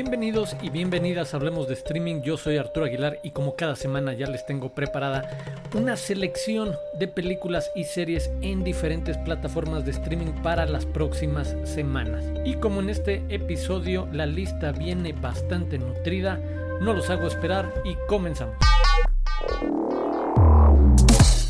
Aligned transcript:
Bienvenidos 0.00 0.54
y 0.62 0.70
bienvenidas 0.70 1.34
a 1.34 1.38
Hablemos 1.38 1.66
de 1.66 1.74
Streaming, 1.74 2.22
yo 2.22 2.36
soy 2.36 2.56
Arturo 2.56 2.86
Aguilar 2.86 3.18
y 3.24 3.32
como 3.32 3.56
cada 3.56 3.74
semana 3.74 4.12
ya 4.12 4.28
les 4.28 4.46
tengo 4.46 4.72
preparada 4.72 5.28
una 5.74 5.96
selección 5.96 6.70
de 7.00 7.08
películas 7.08 7.68
y 7.74 7.82
series 7.82 8.30
en 8.40 8.62
diferentes 8.62 9.18
plataformas 9.18 9.84
de 9.84 9.90
streaming 9.90 10.40
para 10.40 10.66
las 10.66 10.86
próximas 10.86 11.56
semanas. 11.64 12.24
Y 12.44 12.54
como 12.54 12.80
en 12.80 12.90
este 12.90 13.24
episodio 13.28 14.08
la 14.12 14.26
lista 14.26 14.70
viene 14.70 15.14
bastante 15.14 15.80
nutrida, 15.80 16.36
no 16.80 16.92
los 16.92 17.10
hago 17.10 17.26
esperar 17.26 17.74
y 17.84 17.96
comenzamos. 18.06 18.54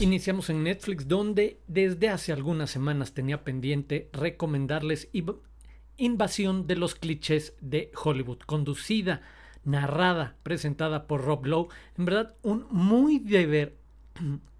Iniciamos 0.00 0.48
en 0.48 0.62
Netflix 0.62 1.06
donde 1.06 1.60
desde 1.66 2.08
hace 2.08 2.32
algunas 2.32 2.70
semanas 2.70 3.12
tenía 3.12 3.44
pendiente 3.44 4.08
recomendarles 4.14 5.10
Invasión 5.98 6.66
de 6.66 6.76
los 6.76 6.94
clichés 6.94 7.54
de 7.60 7.90
Hollywood, 8.02 8.38
conducida, 8.46 9.20
narrada, 9.64 10.36
presentada 10.44 11.08
por 11.08 11.24
Rob 11.24 11.44
Lowe. 11.44 11.68
En 11.98 12.04
verdad, 12.04 12.36
un 12.42 12.66
muy 12.70 13.18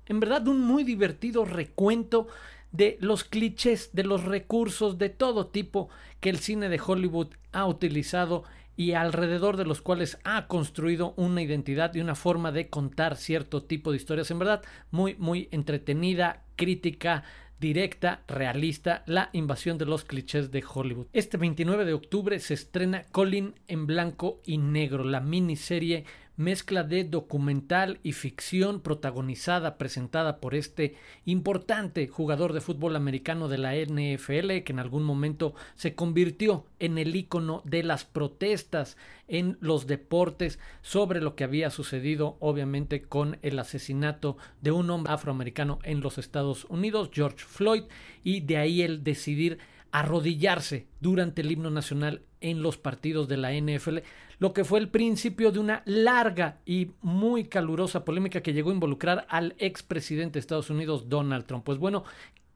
en 0.07 0.21
verdad, 0.21 0.49
un 0.49 0.61
muy 0.61 0.83
divertido 0.85 1.45
recuento 1.45 2.27
de 2.73 2.99
los 3.01 3.23
clichés, 3.25 3.91
de 3.93 4.05
los 4.05 4.25
recursos 4.25 4.99
de 4.99 5.11
todo 5.11 5.47
tipo 5.47 5.89
que 6.21 6.29
el 6.29 6.39
cine 6.39 6.69
de 6.69 6.81
Hollywood 6.85 7.29
ha 7.53 7.67
utilizado 7.67 8.45
y 8.77 8.93
alrededor 8.93 9.57
de 9.57 9.65
los 9.65 9.81
cuales 9.81 10.19
ha 10.25 10.47
construido 10.47 11.15
una 11.17 11.43
identidad 11.43 11.95
y 11.95 12.01
una 12.01 12.15
forma 12.15 12.53
de 12.53 12.69
contar 12.69 13.17
cierto 13.17 13.65
tipo 13.65 13.91
de 13.91 13.97
historias. 13.97 14.31
En 14.31 14.39
verdad, 14.39 14.63
muy, 14.91 15.17
muy 15.17 15.49
entretenida, 15.51 16.45
crítica, 16.55 17.25
directa, 17.61 18.23
realista, 18.29 19.03
la 19.07 19.31
invasión 19.33 19.79
de 19.79 19.87
los 19.87 20.05
clichés 20.05 20.51
de 20.51 20.65
Hollywood. 20.67 21.07
Este 21.13 21.37
29 21.37 21.85
de 21.85 21.93
octubre 21.93 22.39
se 22.39 22.55
estrena 22.55 23.05
Colin 23.11 23.55
en 23.67 23.87
blanco 23.87 24.41
y 24.45 24.59
negro, 24.59 25.05
la 25.05 25.21
miniserie 25.21 26.05
mezcla 26.39 26.85
de 26.85 27.05
documental 27.05 27.99
y 28.03 28.13
ficción 28.13 28.81
protagonizada, 28.81 29.77
presentada 29.77 30.39
por 30.39 30.55
este 30.55 30.95
importante 31.27 32.07
jugador 32.07 32.53
de 32.53 32.61
fútbol 32.61 32.95
americano 32.97 33.49
de 33.49 33.59
la 33.59 33.75
NFL, 33.75 34.63
que 34.63 34.73
en 34.73 34.79
algún 34.79 35.03
momento 35.03 35.55
se 35.75 35.95
convirtió 35.97 36.65
en 36.79 36.97
el 36.97 37.15
icono 37.15 37.61
de 37.65 37.83
las 37.83 38.05
protestas 38.05 38.97
en 39.27 39.59
los 39.61 39.89
deportes 39.89 40.61
sobre 40.81 41.21
lo 41.21 41.35
que 41.35 41.43
había 41.45 41.71
sucedido, 41.71 42.37
obviamente, 42.39 43.03
con 43.03 43.39
el 43.43 43.59
asesinato 43.59 44.39
de 44.63 44.71
un 44.71 44.89
hombre 44.91 45.13
afroamericano 45.13 45.81
en 45.83 46.01
los 46.01 46.19
Estados 46.19 46.67
Unidos, 46.67 47.11
George 47.13 47.45
Floyd, 47.45 47.83
y 48.23 48.41
de 48.41 48.59
ahí 48.59 48.83
el 48.83 49.03
decidir 49.03 49.59
arrodillarse 49.93 50.87
durante 51.01 51.43
el 51.43 51.51
himno 51.51 51.71
nacional 51.71 52.23
en 52.41 52.63
los 52.63 52.79
partidos 52.79 53.29
de 53.29 53.37
la 53.37 53.53
NFL, 53.53 53.99
lo 54.39 54.53
que 54.53 54.65
fue 54.65 54.79
el 54.79 54.89
principio 54.89 55.51
de 55.51 55.59
una 55.59 55.83
larga 55.85 56.59
y 56.65 56.93
muy 57.03 57.45
calurosa 57.45 58.05
polémica 58.05 58.41
que 58.41 58.53
llegó 58.53 58.71
a 58.71 58.75
involucrar 58.75 59.27
al 59.29 59.55
expresidente 59.59 60.35
de 60.35 60.41
Estados 60.41 60.71
Unidos, 60.71 61.09
Donald 61.09 61.47
Trump. 61.47 61.65
Pues 61.65 61.79
bueno, 61.79 62.05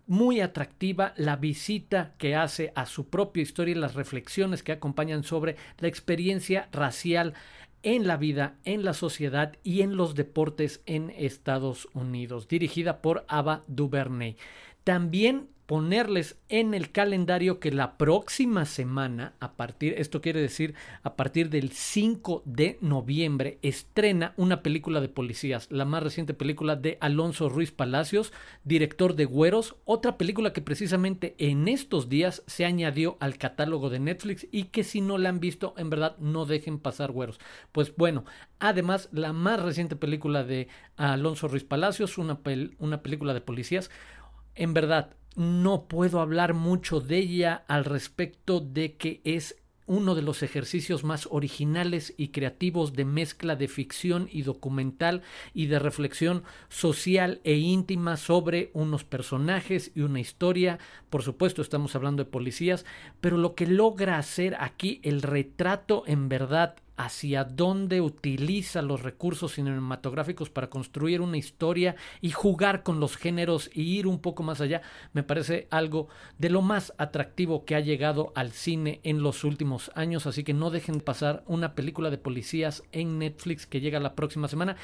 muy 0.07 0.41
atractiva 0.41 1.15
la 1.17 1.37
visita 1.37 2.15
que 2.19 2.35
hace 2.37 2.73
a 2.75 2.87
su 2.87 3.09
propia 3.09 3.43
historia 3.43 3.73
y 3.73 3.79
las 3.79 3.95
reflexiones 3.95 4.63
que 4.63 4.73
acompañan 4.73 5.25
sobre 5.25 5.57
la 5.79 5.89
experiencia 5.89 6.69
racial 6.73 7.35
en 7.83 8.07
la 8.07 8.17
vida, 8.17 8.57
en 8.65 8.85
la 8.85 8.95
sociedad 8.95 9.57
y 9.65 9.83
en 9.83 9.97
los 9.97 10.15
deportes 10.15 10.83
en 10.87 11.11
Estados 11.11 11.89
Unidos, 11.95 12.47
dirigida 12.47 13.03
por 13.03 13.25
Ava 13.29 13.65
DuVernay. 13.67 14.37
También 14.85 15.49
ponerles 15.73 16.37
en 16.51 16.75
el 16.75 16.93
calendario 16.93 17.59
que 17.59 17.73
la 17.73 17.97
próxima 17.97 18.67
semana, 18.67 19.33
a 19.41 19.55
partir, 19.55 19.95
esto 19.97 20.21
quiere 20.21 20.39
decir 20.39 20.75
a 21.03 21.17
partir 21.17 21.49
del 21.49 21.71
5 21.73 22.43
de 22.45 22.77
noviembre, 22.83 23.59
estrena 23.63 24.35
una 24.37 24.63
película 24.63 25.01
de 25.01 25.09
policías, 25.09 25.69
la 25.71 25.87
más 25.87 26.03
reciente 26.03 26.35
película 26.35 26.77
de 26.77 26.99
Alonso 27.01 27.49
Ruiz 27.49 27.73
Palacios, 27.73 28.35
director 28.65 29.17
de 29.17 29.25
Güeros, 29.25 29.77
otra 29.87 30.19
película 30.19 30.53
que 30.53 30.61
precisamente 30.61 31.35
en 31.39 31.67
estos 31.69 32.11
días 32.11 32.43
se 32.47 32.67
añadió 32.67 33.17
al 33.19 33.39
catálogo 33.39 33.89
de 33.89 34.01
Netflix 34.01 34.47
y 34.53 34.65
que 34.65 34.85
si 34.85 35.01
no 35.01 35.17
la 35.17 35.31
han 35.31 35.41
visto, 35.41 35.73
en 35.79 35.89
verdad 35.89 36.19
no 36.19 36.45
dejen 36.45 36.81
pasar 36.81 37.13
Güeros. 37.13 37.41
Pues 37.73 37.97
bueno, 37.97 38.27
además 38.59 39.09
la 39.11 39.33
más 39.33 39.59
reciente 39.63 39.97
película 39.97 40.45
de 40.45 40.69
Alonso 40.99 41.49
Ruiz 41.49 41.65
Palacios, 41.65 42.19
una, 42.19 42.41
una 42.79 43.03
película 43.03 43.33
de 43.33 43.41
policías, 43.41 43.91
en 44.55 44.75
verdad 44.75 45.17
no 45.37 45.85
puedo 45.85 46.21
hablar 46.21 46.55
mucho 46.55 47.01
de 47.01 47.19
ella 47.19 47.65
al 47.69 47.85
respecto 47.85 48.61
de 48.61 48.97
que 48.97 49.21
es 49.25 49.57
uno 49.87 50.15
de 50.15 50.23
los 50.23 50.43
ejercicios 50.43 51.05
más 51.05 51.29
originales 51.31 52.15
y 52.17 52.29
creativos 52.29 52.95
de 52.95 53.05
mezcla 53.05 53.57
de 53.57 53.69
ficción 53.69 54.29
y 54.31 54.43
documental 54.43 55.23
y 55.55 55.67
de 55.67 55.79
reflexión 55.79 56.45
social 56.69 57.41
e 57.45 57.55
íntima 57.55 58.17
sobre 58.17 58.71
unos 58.75 59.05
personajes 59.05 59.91
y 59.95 60.03
una 60.03 60.21
historia. 60.21 60.79
Por 61.11 61.23
supuesto, 61.23 61.63
estamos 61.63 61.97
hablando 61.97 62.25
de 62.25 62.31
policías, 62.31 62.87
pero 63.21 63.37
lo 63.37 63.55
que 63.55 63.67
logra 63.67 64.19
hacer 64.19 64.57
aquí 64.61 65.01
el 65.03 65.21
retrato 65.21 66.05
en 66.07 66.29
verdad 66.29 66.77
hacia 67.03 67.45
dónde 67.45 68.01
utiliza 68.01 68.81
los 68.81 69.03
recursos 69.03 69.55
cinematográficos 69.55 70.51
para 70.51 70.71
construir 70.71 71.21
una 71.21 71.37
historia 71.37 71.97
y 72.21 72.31
jugar 72.31 72.83
con 72.83 73.01
los 73.01 73.17
géneros 73.17 73.71
y 73.75 73.83
ir 73.83 74.07
un 74.07 74.21
poco 74.21 74.43
más 74.43 74.61
allá, 74.61 74.83
me 75.13 75.23
parece 75.23 75.67
algo 75.71 76.09
de 76.39 76.51
lo 76.51 76.63
más 76.63 76.95
atractivo 76.99 77.65
que 77.65 77.75
ha 77.75 77.81
llegado 77.81 78.33
al 78.37 78.53
cine 78.53 79.01
en 79.03 79.23
los 79.23 79.43
últimos 79.43 79.91
años, 79.95 80.27
así 80.27 80.45
que 80.45 80.55
no 80.55 80.71
dejen 80.71 81.01
pasar 81.01 81.43
una 81.47 81.75
película 81.75 82.11
de 82.11 82.19
policías 82.19 82.85
en 82.93 83.19
Netflix 83.19 83.67
que 83.67 83.81
llega 83.81 83.99
la 83.99 84.15
próxima 84.15 84.47
semana. 84.47 84.77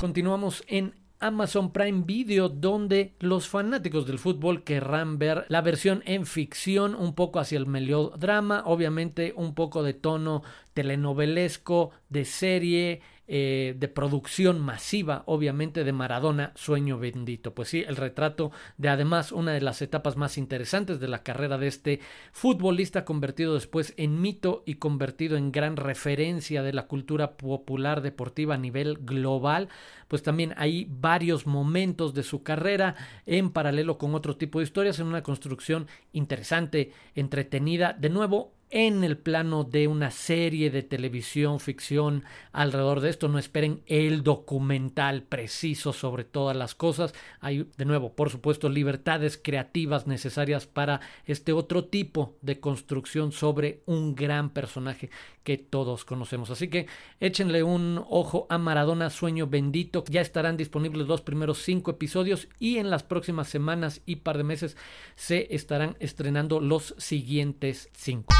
Continuamos 0.00 0.62
en 0.66 1.03
Amazon 1.20 1.72
Prime 1.72 2.02
Video, 2.04 2.48
donde 2.48 3.14
los 3.20 3.48
fanáticos 3.48 4.06
del 4.06 4.18
fútbol 4.18 4.64
querrán 4.64 5.18
ver 5.18 5.46
la 5.48 5.60
versión 5.60 6.02
en 6.06 6.26
ficción, 6.26 6.94
un 6.94 7.14
poco 7.14 7.40
hacia 7.40 7.58
el 7.58 7.66
melodrama, 7.66 8.62
obviamente 8.66 9.32
un 9.36 9.54
poco 9.54 9.82
de 9.82 9.94
tono 9.94 10.42
telenovelesco, 10.74 11.90
de 12.08 12.24
serie, 12.24 13.00
eh, 13.26 13.74
de 13.78 13.88
producción 13.88 14.60
masiva, 14.60 15.22
obviamente, 15.26 15.82
de 15.82 15.92
Maradona, 15.92 16.52
Sueño 16.56 16.98
Bendito. 16.98 17.54
Pues 17.54 17.70
sí, 17.70 17.82
el 17.86 17.96
retrato 17.96 18.52
de 18.76 18.90
además 18.90 19.32
una 19.32 19.52
de 19.52 19.60
las 19.62 19.80
etapas 19.80 20.16
más 20.16 20.36
interesantes 20.36 21.00
de 21.00 21.08
la 21.08 21.22
carrera 21.22 21.56
de 21.56 21.66
este 21.66 22.00
futbolista 22.32 23.04
convertido 23.04 23.54
después 23.54 23.94
en 23.96 24.20
mito 24.20 24.62
y 24.66 24.74
convertido 24.74 25.36
en 25.36 25.52
gran 25.52 25.76
referencia 25.76 26.62
de 26.62 26.74
la 26.74 26.86
cultura 26.86 27.36
popular 27.36 28.02
deportiva 28.02 28.56
a 28.56 28.58
nivel 28.58 28.98
global. 28.98 29.68
Pues 30.08 30.22
también 30.22 30.52
hay 30.56 30.86
varios 30.90 31.46
momentos 31.46 32.12
de 32.12 32.24
su 32.24 32.42
carrera 32.42 32.94
en 33.24 33.50
paralelo 33.50 33.96
con 33.96 34.14
otro 34.14 34.36
tipo 34.36 34.58
de 34.58 34.64
historias 34.64 34.98
en 34.98 35.06
una 35.06 35.22
construcción 35.22 35.86
interesante, 36.12 36.92
entretenida. 37.14 37.94
De 37.94 38.10
nuevo, 38.10 38.52
en 38.70 39.04
el 39.04 39.16
plano 39.16 39.64
de 39.64 39.88
una 39.88 40.10
serie 40.10 40.70
de 40.70 40.82
televisión, 40.82 41.60
ficción 41.60 42.24
alrededor 42.52 43.00
de 43.00 43.10
esto. 43.10 43.28
No 43.28 43.38
esperen 43.38 43.82
el 43.86 44.22
documental 44.22 45.22
preciso 45.22 45.92
sobre 45.92 46.24
todas 46.24 46.56
las 46.56 46.74
cosas. 46.74 47.14
Hay, 47.40 47.68
de 47.76 47.84
nuevo, 47.84 48.14
por 48.14 48.30
supuesto, 48.30 48.68
libertades 48.68 49.40
creativas 49.42 50.06
necesarias 50.06 50.66
para 50.66 51.00
este 51.26 51.52
otro 51.52 51.84
tipo 51.84 52.36
de 52.42 52.60
construcción 52.60 53.32
sobre 53.32 53.82
un 53.86 54.14
gran 54.14 54.50
personaje 54.50 55.10
que 55.44 55.58
todos 55.58 56.04
conocemos. 56.04 56.50
Así 56.50 56.68
que 56.68 56.86
échenle 57.20 57.62
un 57.62 58.02
ojo 58.08 58.46
a 58.48 58.58
Maradona 58.58 59.10
Sueño 59.10 59.46
Bendito. 59.46 60.02
Ya 60.08 60.20
estarán 60.20 60.56
disponibles 60.56 61.06
los 61.06 61.20
primeros 61.20 61.58
cinco 61.58 61.92
episodios 61.92 62.48
y 62.58 62.78
en 62.78 62.90
las 62.90 63.04
próximas 63.04 63.48
semanas 63.48 64.00
y 64.06 64.16
par 64.16 64.38
de 64.38 64.44
meses 64.44 64.76
se 65.14 65.54
estarán 65.54 65.96
estrenando 66.00 66.60
los 66.60 66.94
siguientes 66.98 67.90
cinco. 67.92 68.34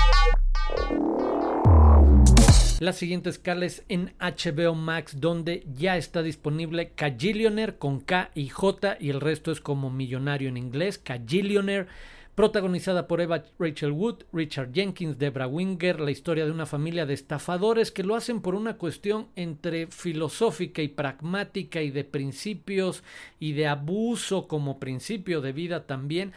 La 2.80 2.92
siguiente 2.92 3.30
escala 3.30 3.66
es 3.66 3.84
en 3.88 4.12
HBO 4.18 4.74
Max, 4.74 5.20
donde 5.20 5.64
ya 5.74 5.96
está 5.96 6.22
disponible 6.22 6.90
Cagillionaire 6.90 7.78
con 7.78 8.00
K 8.00 8.30
y 8.34 8.48
J, 8.48 8.96
y 8.98 9.10
el 9.10 9.20
resto 9.20 9.52
es 9.52 9.60
como 9.60 9.90
millonario 9.90 10.48
en 10.48 10.56
inglés, 10.56 10.98
Cagillionaire, 10.98 11.86
protagonizada 12.34 13.06
por 13.06 13.20
Eva 13.20 13.44
Rachel 13.58 13.92
Wood, 13.92 14.24
Richard 14.32 14.72
Jenkins, 14.72 15.18
Debra 15.18 15.46
Winger, 15.46 16.00
la 16.00 16.10
historia 16.10 16.44
de 16.44 16.50
una 16.50 16.66
familia 16.66 17.06
de 17.06 17.14
estafadores 17.14 17.92
que 17.92 18.02
lo 18.02 18.16
hacen 18.16 18.40
por 18.40 18.54
una 18.54 18.76
cuestión 18.76 19.28
entre 19.36 19.86
filosófica 19.86 20.82
y 20.82 20.88
pragmática 20.88 21.82
y 21.82 21.90
de 21.90 22.04
principios 22.04 23.04
y 23.38 23.52
de 23.52 23.68
abuso 23.68 24.48
como 24.48 24.80
principio 24.80 25.40
de 25.40 25.52
vida 25.52 25.86
también, 25.86 26.32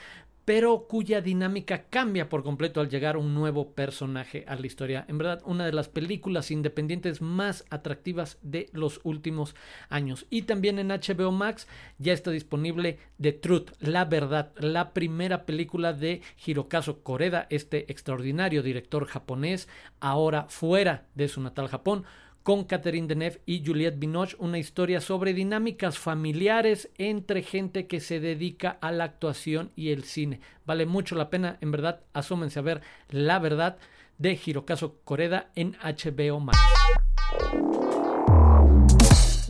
pero 0.47 0.87
cuya 0.87 1.19
dinámica 1.19 1.89
cambia 1.89 2.29
por 2.29 2.41
completo 2.41 2.79
al 2.79 2.87
llegar 2.87 3.17
un 3.17 3.33
nuevo 3.33 3.73
personaje 3.73 4.45
a 4.47 4.55
la 4.55 4.65
historia. 4.65 5.03
En 5.09 5.17
verdad, 5.17 5.41
una 5.43 5.65
de 5.65 5.73
las 5.73 5.89
películas 5.89 6.51
independientes 6.51 7.21
más 7.21 7.65
atractivas 7.69 8.37
de 8.41 8.69
los 8.71 9.01
últimos 9.03 9.55
años. 9.89 10.25
Y 10.29 10.43
también 10.43 10.79
en 10.79 10.87
HBO 10.87 11.33
Max 11.33 11.67
ya 11.97 12.13
está 12.13 12.31
disponible 12.31 12.97
The 13.21 13.33
Truth, 13.33 13.71
La 13.79 14.05
Verdad, 14.05 14.53
la 14.55 14.93
primera 14.93 15.45
película 15.45 15.91
de 15.91 16.21
Hirokazu 16.45 17.03
Koreda, 17.03 17.47
este 17.49 17.91
extraordinario 17.91 18.63
director 18.63 19.05
japonés, 19.05 19.67
ahora 19.99 20.45
fuera 20.47 21.07
de 21.13 21.27
su 21.27 21.41
natal 21.41 21.67
Japón 21.67 22.05
con 22.47 22.63
Catherine 22.63 23.09
Deneuve 23.09 23.41
y 23.45 23.61
Juliette 23.65 23.99
Binoche, 23.99 24.37
una 24.39 24.57
historia 24.57 25.01
sobre 25.01 25.33
dinámicas 25.33 25.99
familiares 25.99 26.89
entre 26.97 27.43
gente 27.43 27.87
que 27.87 27.99
se 27.99 28.21
dedica 28.21 28.77
a 28.79 28.93
la 28.93 29.03
actuación 29.03 29.73
y 29.75 29.89
el 29.89 30.05
cine. 30.05 30.39
Vale 30.65 30.85
mucho 30.85 31.15
la 31.15 31.29
pena, 31.29 31.57
en 31.59 31.71
verdad, 31.71 32.03
asómense 32.13 32.59
a 32.59 32.61
ver 32.61 32.81
La 33.09 33.39
Verdad 33.39 33.77
de 34.17 34.39
Hirokazu 34.45 34.93
Koreda 35.03 35.51
en 35.55 35.75
HBO 35.83 36.39
Max. 36.39 36.57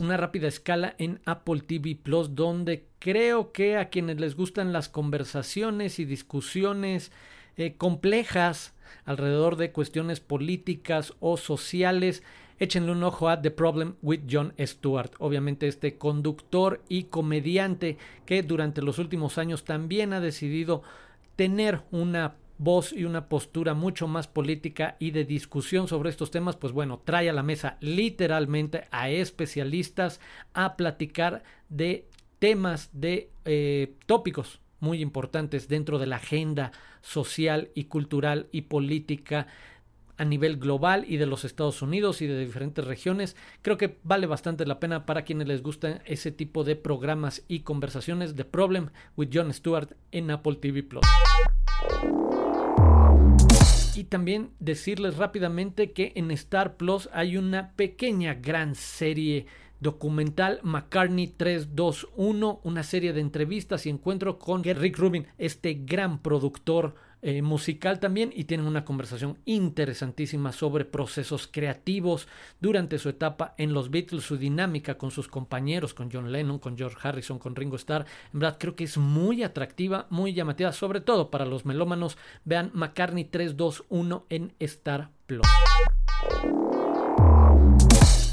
Una 0.00 0.16
rápida 0.16 0.48
escala 0.48 0.96
en 0.98 1.20
Apple 1.24 1.60
TV 1.60 1.94
Plus, 1.94 2.34
donde 2.34 2.88
creo 2.98 3.52
que 3.52 3.76
a 3.76 3.90
quienes 3.90 4.18
les 4.18 4.34
gustan 4.34 4.72
las 4.72 4.88
conversaciones 4.88 6.00
y 6.00 6.04
discusiones 6.04 7.12
eh, 7.56 7.76
complejas 7.76 8.74
alrededor 9.04 9.54
de 9.54 9.70
cuestiones 9.70 10.18
políticas 10.18 11.14
o 11.20 11.36
sociales, 11.36 12.24
échenle 12.58 12.92
un 12.92 13.02
ojo 13.02 13.28
a 13.28 13.40
The 13.40 13.50
Problem 13.50 13.94
with 14.02 14.22
John 14.30 14.52
Stewart. 14.58 15.10
Obviamente 15.18 15.68
este 15.68 15.96
conductor 15.96 16.82
y 16.88 17.04
comediante 17.04 17.98
que 18.26 18.42
durante 18.42 18.82
los 18.82 18.98
últimos 18.98 19.38
años 19.38 19.64
también 19.64 20.12
ha 20.12 20.20
decidido 20.20 20.82
tener 21.36 21.82
una 21.90 22.34
voz 22.58 22.92
y 22.92 23.04
una 23.04 23.28
postura 23.28 23.74
mucho 23.74 24.08
más 24.08 24.26
política 24.26 24.96
y 24.98 25.12
de 25.12 25.24
discusión 25.24 25.86
sobre 25.86 26.10
estos 26.10 26.30
temas, 26.30 26.56
pues 26.56 26.72
bueno, 26.72 27.00
trae 27.04 27.30
a 27.30 27.32
la 27.32 27.44
mesa 27.44 27.76
literalmente 27.80 28.86
a 28.90 29.10
especialistas 29.10 30.20
a 30.52 30.76
platicar 30.76 31.44
de 31.68 32.08
temas, 32.40 32.90
de 32.92 33.30
eh, 33.44 33.94
tópicos 34.06 34.60
muy 34.80 35.00
importantes 35.00 35.68
dentro 35.68 35.98
de 35.98 36.06
la 36.06 36.16
agenda 36.16 36.72
social 37.00 37.70
y 37.74 37.84
cultural 37.84 38.48
y 38.52 38.62
política 38.62 39.46
a 40.18 40.24
nivel 40.24 40.58
global 40.58 41.04
y 41.08 41.16
de 41.16 41.26
los 41.26 41.44
Estados 41.44 41.80
Unidos 41.80 42.20
y 42.20 42.26
de 42.26 42.38
diferentes 42.38 42.84
regiones. 42.84 43.36
Creo 43.62 43.78
que 43.78 43.98
vale 44.02 44.26
bastante 44.26 44.66
la 44.66 44.80
pena 44.80 45.06
para 45.06 45.22
quienes 45.22 45.48
les 45.48 45.62
gusta 45.62 46.02
ese 46.04 46.32
tipo 46.32 46.64
de 46.64 46.76
programas 46.76 47.44
y 47.48 47.60
conversaciones. 47.60 48.36
de 48.36 48.44
Problem 48.44 48.90
with 49.16 49.30
John 49.32 49.52
Stewart 49.52 49.96
en 50.12 50.30
Apple 50.30 50.56
TV 50.56 50.82
Plus. 50.82 51.04
Y 53.94 54.04
también 54.04 54.50
decirles 54.58 55.16
rápidamente 55.16 55.92
que 55.92 56.12
en 56.14 56.30
Star 56.32 56.76
Plus 56.76 57.08
hay 57.12 57.36
una 57.36 57.72
pequeña 57.72 58.34
gran 58.34 58.74
serie 58.74 59.46
documental 59.80 60.60
McCartney 60.62 61.28
321, 61.28 62.60
una 62.62 62.82
serie 62.82 63.12
de 63.12 63.20
entrevistas 63.20 63.86
y 63.86 63.90
encuentro 63.90 64.38
con 64.38 64.64
Rick 64.64 64.98
Rubin, 64.98 65.26
este 65.38 65.74
gran 65.74 66.20
productor 66.20 66.94
eh, 67.20 67.42
musical 67.42 67.98
también 67.98 68.32
y 68.34 68.44
tienen 68.44 68.66
una 68.66 68.84
conversación 68.84 69.38
interesantísima 69.44 70.52
sobre 70.52 70.84
procesos 70.84 71.48
creativos 71.50 72.28
durante 72.60 72.98
su 72.98 73.08
etapa 73.08 73.54
en 73.58 73.72
los 73.72 73.90
Beatles, 73.90 74.24
su 74.24 74.36
dinámica 74.36 74.96
con 74.98 75.10
sus 75.10 75.28
compañeros, 75.28 75.94
con 75.94 76.10
John 76.12 76.30
Lennon, 76.30 76.58
con 76.58 76.76
George 76.76 76.96
Harrison, 77.02 77.38
con 77.38 77.56
Ringo 77.56 77.76
Starr. 77.76 78.06
En 78.32 78.40
verdad 78.40 78.56
creo 78.58 78.76
que 78.76 78.84
es 78.84 78.98
muy 78.98 79.42
atractiva, 79.42 80.06
muy 80.10 80.32
llamativa, 80.32 80.72
sobre 80.72 81.00
todo 81.00 81.30
para 81.30 81.44
los 81.44 81.64
melómanos. 81.64 82.18
Vean 82.44 82.70
McCartney 82.74 83.24
321 83.24 84.26
en 84.28 84.52
Star 84.60 85.10
Plus. 85.26 85.46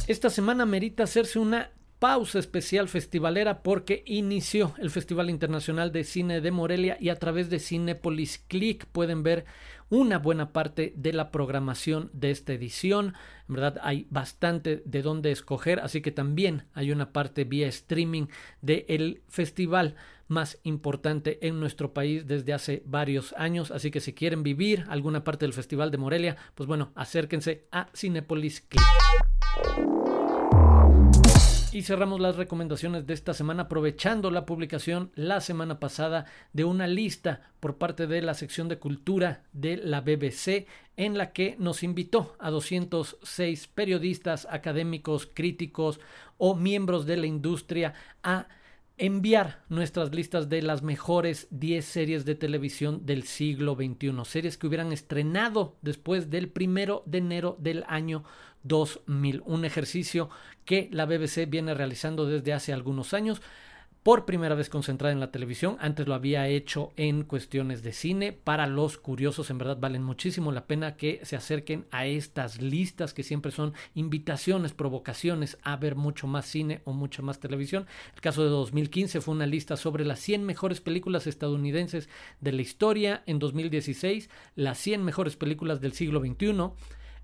Esta 0.08 0.30
semana 0.30 0.68
merita 0.68 1.04
hacerse 1.04 1.40
una 1.40 1.72
pausa 2.06 2.38
especial 2.38 2.88
festivalera 2.88 3.64
porque 3.64 4.04
inició 4.06 4.76
el 4.78 4.92
Festival 4.92 5.32
Internacional 5.32 5.92
de 5.92 6.04
Cine 6.04 6.40
de 6.40 6.52
Morelia 6.52 6.98
y 7.00 7.10
a 7.10 7.16
través 7.16 7.50
de 7.50 7.58
Cinepolis 7.58 8.38
Click 8.48 8.86
pueden 8.86 9.24
ver 9.24 9.46
una 9.90 10.20
buena 10.20 10.54
parte 10.54 10.94
de 10.96 11.14
la 11.14 11.32
programación 11.32 12.12
de 12.14 12.30
esta 12.30 12.54
edición. 12.54 13.16
En 13.50 13.56
verdad 13.56 13.80
hay 13.82 14.06
bastante 14.12 14.84
de 14.86 15.02
dónde 15.02 15.32
escoger, 15.32 15.80
así 15.80 16.04
que 16.04 16.12
también 16.12 16.68
hay 16.76 16.92
una 16.92 17.12
parte 17.12 17.44
vía 17.44 17.68
streaming 17.70 18.28
del 18.62 19.24
festival 19.28 19.96
más 20.28 20.60
importante 20.62 21.40
en 21.48 21.60
nuestro 21.60 21.92
país 21.92 22.28
desde 22.28 22.54
hace 22.54 22.84
varios 22.86 23.34
años. 23.36 23.72
Así 23.72 23.90
que 23.90 24.00
si 24.00 24.14
quieren 24.14 24.44
vivir 24.44 24.86
alguna 24.90 25.24
parte 25.24 25.46
del 25.46 25.54
Festival 25.54 25.90
de 25.90 25.98
Morelia, 25.98 26.38
pues 26.54 26.68
bueno, 26.68 26.92
acérquense 26.94 27.66
a 27.72 27.88
Cinepolis 27.96 28.62
Click. 28.62 30.05
Y 31.76 31.82
cerramos 31.82 32.22
las 32.22 32.38
recomendaciones 32.38 33.06
de 33.06 33.14
esta 33.14 33.34
semana 33.34 33.64
aprovechando 33.64 34.32
la 34.32 34.46
publicación 34.46 35.12
la 35.14 35.42
semana 35.42 35.78
pasada 35.78 36.26
de 36.54 36.64
una 36.64 36.88
lista 36.88 37.52
por 37.60 37.78
parte 37.78 38.08
de 38.08 38.22
la 38.22 38.34
sección 38.34 38.70
de 38.70 38.80
cultura 38.80 39.44
de 39.52 39.76
la 39.76 40.00
BBC 40.00 40.68
en 40.96 41.18
la 41.18 41.34
que 41.34 41.58
nos 41.60 41.84
invitó 41.84 42.34
a 42.40 42.50
206 42.50 43.68
periodistas, 43.68 44.48
académicos, 44.50 45.26
críticos 45.26 46.00
o 46.38 46.56
miembros 46.56 47.06
de 47.06 47.18
la 47.18 47.26
industria 47.26 47.94
a 48.24 48.48
enviar 48.98 49.66
nuestras 49.68 50.16
listas 50.16 50.48
de 50.48 50.62
las 50.62 50.82
mejores 50.82 51.50
10 51.52 51.84
series 51.84 52.24
de 52.24 52.36
televisión 52.36 53.06
del 53.06 53.24
siglo 53.24 53.76
XXI, 53.76 54.14
series 54.24 54.58
que 54.58 54.68
hubieran 54.68 54.94
estrenado 54.94 55.76
después 55.82 56.30
del 56.30 56.48
primero 56.48 57.04
de 57.06 57.18
enero 57.18 57.58
del 57.60 57.84
año 57.90 58.24
2000, 58.66 59.42
un 59.46 59.66
ejercicio 59.66 60.30
que 60.66 60.90
la 60.92 61.06
BBC 61.06 61.48
viene 61.48 61.74
realizando 61.74 62.26
desde 62.26 62.54
hace 62.54 62.74
algunos 62.74 63.14
años 63.14 63.42
por 64.06 64.26
primera 64.26 64.54
vez 64.54 64.70
concentrada 64.70 65.14
en 65.14 65.20
la 65.20 65.32
televisión. 65.32 65.78
Antes 65.80 66.08
lo 66.08 66.14
había 66.14 66.48
hecho 66.48 66.94
en 66.96 67.24
cuestiones 67.24 67.82
de 67.82 67.92
cine. 67.92 68.34
Para 68.34 68.68
los 68.68 69.00
curiosos, 69.00 69.50
en 69.50 69.58
verdad 69.58 69.80
valen 69.80 70.04
muchísimo 70.04 70.52
la 70.52 70.68
pena 70.68 70.96
que 70.96 71.22
se 71.24 71.36
acerquen 71.36 71.88
a 71.90 72.06
estas 72.06 72.62
listas 72.62 73.16
que 73.16 73.24
siempre 73.24 73.52
son 73.52 73.74
invitaciones, 73.96 74.74
provocaciones 74.74 75.58
a 75.64 75.76
ver 75.78 75.96
mucho 75.96 76.28
más 76.28 76.46
cine 76.46 76.82
o 76.84 76.94
mucha 76.94 77.24
más 77.24 77.40
televisión. 77.40 77.88
El 78.14 78.22
caso 78.22 78.44
de 78.44 78.50
2015 78.50 79.22
fue 79.22 79.34
una 79.34 79.48
lista 79.48 79.76
sobre 79.76 80.06
las 80.06 80.20
100 80.20 80.46
mejores 80.46 80.82
películas 80.82 81.26
estadounidenses 81.26 82.08
de 82.42 82.52
la 82.52 82.62
historia. 82.62 83.24
En 83.26 83.40
2016, 83.40 84.30
las 84.54 84.78
100 84.78 85.04
mejores 85.04 85.36
películas 85.36 85.82
del 85.82 85.94
siglo 85.94 86.20
XXI. 86.20 86.74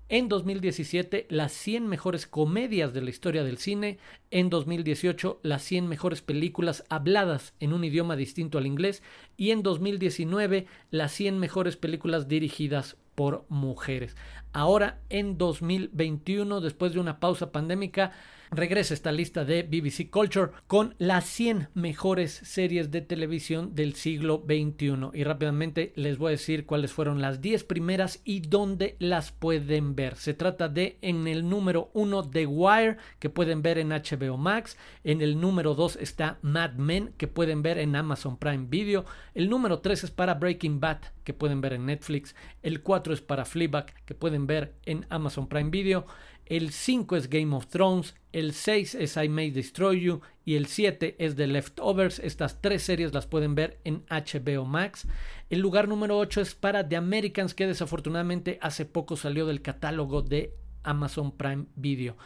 En 0.08 0.28
2017, 0.28 1.26
las 1.30 1.52
100 1.52 1.88
mejores 1.88 2.26
comedias 2.26 2.92
de 2.92 3.00
la 3.00 3.10
historia 3.10 3.44
del 3.44 3.56
cine. 3.56 3.98
En 4.30 4.50
2018, 4.50 5.40
las 5.42 5.62
100 5.62 5.88
mejores 5.88 6.20
películas 6.20 6.84
habladas 6.90 7.54
en 7.60 7.72
un 7.72 7.82
idioma 7.84 8.14
distinto 8.14 8.58
al 8.58 8.66
inglés. 8.66 9.02
Y 9.36 9.52
en 9.52 9.62
2019, 9.62 10.66
las 10.90 11.12
100 11.12 11.38
mejores 11.38 11.76
películas 11.76 12.28
dirigidas 12.28 12.96
por 13.14 13.46
mujeres. 13.48 14.16
Ahora, 14.52 15.00
en 15.08 15.38
2021, 15.38 16.60
después 16.60 16.92
de 16.92 17.00
una 17.00 17.20
pausa 17.20 17.52
pandémica, 17.52 18.12
regresa 18.52 18.92
esta 18.92 19.12
lista 19.12 19.46
de 19.46 19.62
BBC 19.62 20.10
Culture 20.10 20.52
con 20.66 20.94
las 20.98 21.24
100 21.24 21.70
mejores 21.72 22.32
series 22.32 22.90
de 22.90 23.00
televisión 23.00 23.74
del 23.74 23.94
siglo 23.94 24.44
XXI. 24.46 25.08
Y 25.14 25.24
rápidamente 25.24 25.94
les 25.96 26.18
voy 26.18 26.28
a 26.28 26.30
decir 26.32 26.66
cuáles 26.66 26.92
fueron 26.92 27.22
las 27.22 27.40
10 27.40 27.64
primeras 27.64 28.20
y 28.24 28.40
dónde 28.40 28.96
las 28.98 29.32
pueden 29.32 29.96
ver. 29.96 30.16
Se 30.16 30.34
trata 30.34 30.68
de 30.68 30.98
en 31.00 31.26
el 31.28 31.48
número 31.48 31.90
1 31.94 32.28
The 32.28 32.46
Wire, 32.46 32.98
que 33.18 33.30
pueden 33.30 33.62
ver 33.62 33.78
en 33.78 33.88
HBO 33.88 34.36
Max. 34.36 34.76
En 35.02 35.22
el 35.22 35.40
número 35.40 35.74
2 35.74 35.96
está 35.96 36.38
Mad 36.42 36.74
Men, 36.74 37.14
que 37.16 37.28
pueden 37.28 37.62
ver 37.62 37.78
en 37.78 37.96
Amazon 37.96 38.36
Prime 38.36 38.66
Video. 38.68 39.06
El 39.34 39.48
número 39.48 39.78
3 39.78 40.04
es 40.04 40.10
para 40.10 40.34
Breaking 40.34 40.78
Bad, 40.78 41.00
que 41.24 41.32
pueden 41.32 41.62
ver 41.62 41.72
en 41.72 41.86
Netflix. 41.86 42.34
El 42.62 42.82
4 42.82 43.14
es 43.14 43.22
para 43.22 43.46
Fleabag, 43.46 43.86
que 44.04 44.14
pueden 44.14 44.41
ver 44.46 44.74
en 44.84 45.06
Amazon 45.08 45.48
Prime 45.48 45.70
Video. 45.70 46.06
El 46.46 46.72
5 46.72 47.16
es 47.16 47.30
Game 47.30 47.54
of 47.54 47.66
Thrones, 47.68 48.14
el 48.32 48.52
6 48.52 48.96
es 48.96 49.16
I 49.16 49.28
May 49.28 49.50
Destroy 49.50 50.00
You 50.00 50.20
y 50.44 50.56
el 50.56 50.66
7 50.66 51.16
es 51.18 51.36
The 51.36 51.46
Leftovers. 51.46 52.18
Estas 52.18 52.60
tres 52.60 52.82
series 52.82 53.14
las 53.14 53.26
pueden 53.26 53.54
ver 53.54 53.78
en 53.84 54.04
HBO 54.10 54.64
Max. 54.64 55.06
El 55.50 55.60
lugar 55.60 55.88
número 55.88 56.18
8 56.18 56.40
es 56.40 56.54
para 56.54 56.88
The 56.88 56.96
Americans 56.96 57.54
que 57.54 57.66
desafortunadamente 57.66 58.58
hace 58.60 58.84
poco 58.84 59.16
salió 59.16 59.46
del 59.46 59.62
catálogo 59.62 60.22
de 60.22 60.54
Amazon 60.82 61.32
Prime 61.36 61.66
Video. 61.76 62.16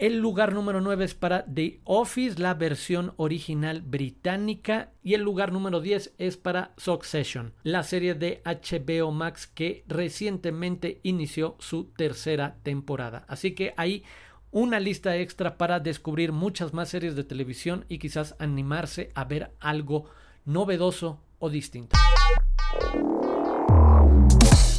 El 0.00 0.16
lugar 0.16 0.54
número 0.54 0.80
9 0.80 1.04
es 1.04 1.14
para 1.14 1.44
The 1.44 1.82
Office, 1.84 2.40
la 2.40 2.54
versión 2.54 3.12
original 3.18 3.82
británica. 3.82 4.92
Y 5.02 5.12
el 5.12 5.20
lugar 5.20 5.52
número 5.52 5.82
10 5.82 6.14
es 6.16 6.38
para 6.38 6.72
Succession, 6.78 7.52
la 7.64 7.82
serie 7.82 8.14
de 8.14 8.40
HBO 8.46 9.12
Max 9.12 9.46
que 9.46 9.84
recientemente 9.88 11.00
inició 11.02 11.54
su 11.58 11.92
tercera 11.98 12.56
temporada. 12.62 13.26
Así 13.28 13.54
que 13.54 13.74
hay 13.76 14.02
una 14.50 14.80
lista 14.80 15.18
extra 15.18 15.58
para 15.58 15.80
descubrir 15.80 16.32
muchas 16.32 16.72
más 16.72 16.88
series 16.88 17.14
de 17.14 17.24
televisión 17.24 17.84
y 17.86 17.98
quizás 17.98 18.36
animarse 18.38 19.10
a 19.14 19.24
ver 19.24 19.50
algo 19.60 20.06
novedoso 20.46 21.20
o 21.40 21.50
distinto. 21.50 21.98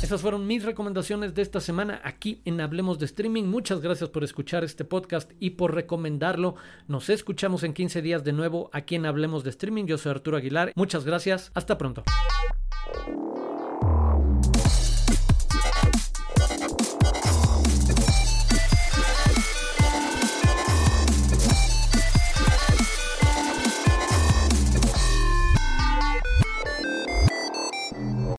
Esas 0.02 0.22
fueron 0.22 0.48
mis 0.48 0.64
recomendaciones 0.64 1.36
de 1.36 1.44
esta 1.44 1.60
semana 1.60 2.02
aquí 2.04 2.42
en 2.46 2.60
Hablemos 2.60 2.98
de 2.98 3.06
Streaming. 3.06 3.44
Muchas 3.44 3.82
gracias 3.82 4.10
por 4.10 4.24
escuchar 4.24 4.64
este 4.64 4.84
podcast 4.84 5.32
y 5.40 5.52
por 5.52 5.76
recomendarlo. 5.76 6.56
Nos 6.88 7.10
escuchamos 7.10 7.64
en 7.64 7.74
15 7.74 8.02
días 8.02 8.24
de 8.24 8.34
nuevo 8.34 8.72
aquí 8.74 8.96
en 8.96 9.06
Hablemos 9.06 9.44
de 9.44 9.52
Streaming. 9.52 9.86
Yo 9.86 10.00
soy 10.00 10.10
Arturo 10.10 10.38
Aguilar. 10.38 10.72
Muchas 10.76 11.06
gracias. 11.06 11.52
Hasta 11.54 11.78
pronto. 11.78 12.04